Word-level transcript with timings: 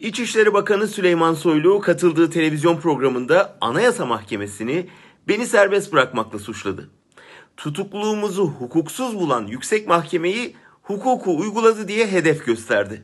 İçişleri 0.00 0.54
Bakanı 0.54 0.88
Süleyman 0.88 1.34
Soylu 1.34 1.80
katıldığı 1.80 2.30
televizyon 2.30 2.76
programında 2.76 3.58
Anayasa 3.60 4.06
Mahkemesi'ni 4.06 4.86
beni 5.28 5.46
serbest 5.46 5.92
bırakmakla 5.92 6.38
suçladı. 6.38 6.90
Tutukluluğumuzu 7.56 8.46
hukuksuz 8.46 9.14
bulan 9.18 9.46
yüksek 9.46 9.88
mahkemeyi 9.88 10.56
hukuku 10.82 11.38
uyguladı 11.38 11.88
diye 11.88 12.06
hedef 12.06 12.46
gösterdi. 12.46 13.02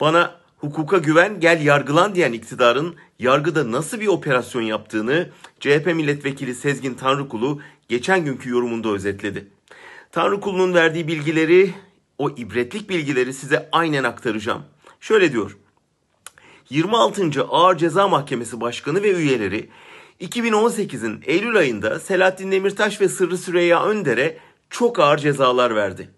Bana 0.00 0.34
hukuka 0.56 0.98
güven 0.98 1.40
gel 1.40 1.62
yargılan 1.62 2.14
diyen 2.14 2.32
iktidarın 2.32 2.96
yargıda 3.18 3.72
nasıl 3.72 4.00
bir 4.00 4.06
operasyon 4.06 4.62
yaptığını 4.62 5.28
CHP 5.60 5.86
milletvekili 5.86 6.54
Sezgin 6.54 6.94
Tanrıkulu 6.94 7.60
geçen 7.88 8.24
günkü 8.24 8.50
yorumunda 8.50 8.88
özetledi. 8.88 9.48
Tanrıkulu'nun 10.12 10.74
verdiği 10.74 11.08
bilgileri, 11.08 11.74
o 12.18 12.30
ibretlik 12.30 12.90
bilgileri 12.90 13.34
size 13.34 13.68
aynen 13.72 14.04
aktaracağım. 14.04 14.62
Şöyle 15.00 15.32
diyor. 15.32 15.56
26. 16.70 17.42
Ağır 17.48 17.76
Ceza 17.76 18.08
Mahkemesi 18.08 18.60
Başkanı 18.60 19.02
ve 19.02 19.12
üyeleri 19.12 19.68
2018'in 20.20 21.22
Eylül 21.26 21.56
ayında 21.56 22.00
Selahattin 22.00 22.52
Demirtaş 22.52 23.00
ve 23.00 23.08
Sırrı 23.08 23.38
Süreyya 23.38 23.84
Önder'e 23.84 24.38
çok 24.70 24.98
ağır 24.98 25.18
cezalar 25.18 25.76
verdi. 25.76 26.08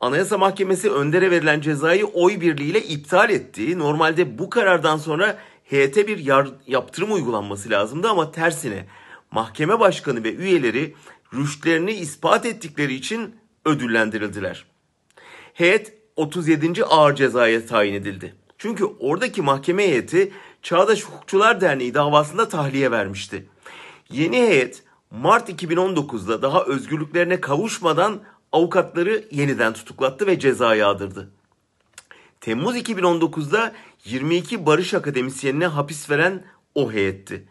Anayasa 0.00 0.38
Mahkemesi 0.38 0.90
Önder'e 0.90 1.30
verilen 1.30 1.60
cezayı 1.60 2.06
oy 2.06 2.40
birliğiyle 2.40 2.82
iptal 2.82 3.30
etti. 3.30 3.78
Normalde 3.78 4.38
bu 4.38 4.50
karardan 4.50 4.96
sonra 4.96 5.38
heyete 5.64 6.06
bir 6.06 6.18
yaptırım 6.66 7.12
uygulanması 7.12 7.70
lazımdı 7.70 8.08
ama 8.08 8.32
tersine 8.32 8.86
mahkeme 9.30 9.80
başkanı 9.80 10.24
ve 10.24 10.34
üyeleri 10.34 10.94
rüştlerini 11.34 11.92
ispat 11.92 12.46
ettikleri 12.46 12.94
için 12.94 13.36
ödüllendirildiler. 13.64 14.64
Heyet 15.54 15.92
37. 16.16 16.84
ağır 16.84 17.14
cezaya 17.14 17.66
tayin 17.66 17.94
edildi. 17.94 18.43
Çünkü 18.64 18.84
oradaki 19.00 19.42
mahkeme 19.42 19.82
heyeti 19.82 20.32
Çağdaş 20.62 21.04
Hukukçular 21.04 21.60
Derneği 21.60 21.94
davasında 21.94 22.48
tahliye 22.48 22.90
vermişti. 22.90 23.46
Yeni 24.10 24.36
heyet 24.36 24.82
Mart 25.10 25.50
2019'da 25.50 26.42
daha 26.42 26.64
özgürlüklerine 26.64 27.40
kavuşmadan 27.40 28.20
avukatları 28.52 29.24
yeniden 29.30 29.72
tutuklattı 29.72 30.26
ve 30.26 30.38
ceza 30.38 30.74
yağdırdı. 30.74 31.30
Temmuz 32.40 32.76
2019'da 32.76 33.72
22 34.04 34.66
barış 34.66 34.94
akademisyenine 34.94 35.66
hapis 35.66 36.10
veren 36.10 36.44
o 36.74 36.92
heyetti. 36.92 37.48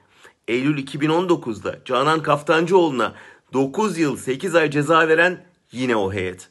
Eylül 0.48 0.86
2019'da 0.88 1.80
Canan 1.86 2.24
Kaftancıoğlu'na 2.24 3.14
9 3.54 3.98
yıl 3.98 4.18
8 4.18 4.56
ay 4.56 4.72
ceza 4.72 5.08
veren 5.08 5.46
yine 5.72 5.96
o 5.96 6.14
heyet. 6.14 6.50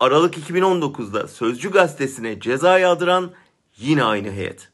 Aralık 0.00 0.38
2019'da 0.38 1.28
Sözcü 1.28 1.70
gazetesine 1.70 2.40
ceza 2.40 2.78
yağdıran 2.78 3.32
yine 3.78 4.04
aynı 4.04 4.30
heyet. 4.30 4.68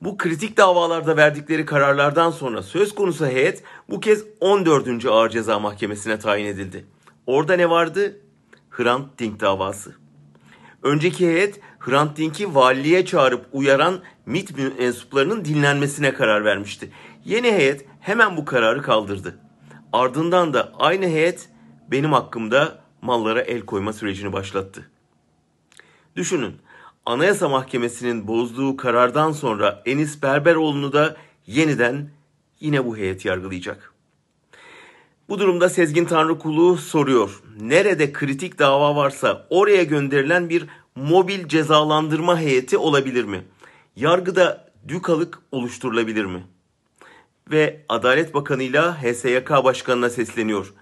Bu 0.00 0.16
kritik 0.16 0.56
davalarda 0.56 1.16
verdikleri 1.16 1.66
kararlardan 1.66 2.30
sonra 2.30 2.62
söz 2.62 2.94
konusu 2.94 3.26
heyet 3.26 3.62
bu 3.90 4.00
kez 4.00 4.24
14. 4.40 5.06
Ağır 5.06 5.30
Ceza 5.30 5.58
Mahkemesi'ne 5.58 6.18
tayin 6.18 6.46
edildi. 6.46 6.86
Orada 7.26 7.56
ne 7.56 7.70
vardı? 7.70 8.20
Hrant 8.70 9.18
Dink 9.18 9.40
davası. 9.40 9.94
Önceki 10.82 11.26
heyet 11.26 11.60
Hrant 11.78 12.16
Dink'i 12.16 12.54
valiliğe 12.54 13.04
çağırıp 13.04 13.46
uyaran 13.52 14.00
MİT 14.26 14.58
mensuplarının 14.58 15.44
dinlenmesine 15.44 16.14
karar 16.14 16.44
vermişti. 16.44 16.90
Yeni 17.24 17.52
heyet 17.52 17.86
hemen 18.00 18.36
bu 18.36 18.44
kararı 18.44 18.82
kaldırdı. 18.82 19.38
Ardından 19.92 20.54
da 20.54 20.72
aynı 20.78 21.06
heyet 21.06 21.48
benim 21.90 22.12
hakkımda 22.12 22.78
mallara 23.02 23.40
el 23.40 23.60
koyma 23.60 23.92
sürecini 23.92 24.32
başlattı. 24.32 24.90
Düşünün, 26.16 26.56
Anayasa 27.06 27.48
Mahkemesi'nin 27.48 28.28
bozduğu 28.28 28.76
karardan 28.76 29.32
sonra 29.32 29.82
Enis 29.86 30.22
Berberoğlu'nu 30.22 30.92
da 30.92 31.16
yeniden 31.46 32.10
yine 32.60 32.86
bu 32.86 32.96
heyet 32.96 33.24
yargılayacak. 33.24 33.92
Bu 35.28 35.38
durumda 35.38 35.68
Sezgin 35.68 36.04
Tanrıkulu 36.04 36.76
soruyor. 36.76 37.42
Nerede 37.60 38.12
kritik 38.12 38.58
dava 38.58 38.96
varsa 38.96 39.46
oraya 39.50 39.82
gönderilen 39.82 40.48
bir 40.48 40.66
mobil 40.94 41.48
cezalandırma 41.48 42.40
heyeti 42.40 42.78
olabilir 42.78 43.24
mi? 43.24 43.44
Yargıda 43.96 44.70
dükalık 44.88 45.38
oluşturulabilir 45.52 46.24
mi? 46.24 46.44
Ve 47.50 47.84
Adalet 47.88 48.34
Bakanı 48.34 48.62
ile 48.62 48.80
HSYK 48.80 49.50
Başkanı'na 49.50 50.10
sesleniyor. 50.10 50.74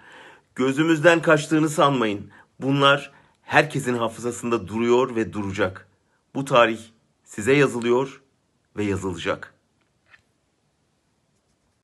Gözümüzden 0.54 1.22
kaçtığını 1.22 1.68
sanmayın. 1.68 2.30
Bunlar 2.60 3.12
herkesin 3.42 3.94
hafızasında 3.94 4.68
duruyor 4.68 5.16
ve 5.16 5.32
duracak. 5.32 5.88
Bu 6.34 6.44
tarih 6.44 6.80
size 7.24 7.52
yazılıyor 7.52 8.22
ve 8.76 8.84
yazılacak. 8.84 9.53